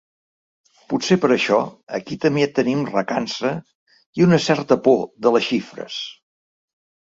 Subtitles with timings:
[0.93, 1.59] Potser per això
[1.99, 3.53] aquí també tenim recança
[4.21, 6.03] i una certa por de les xifres.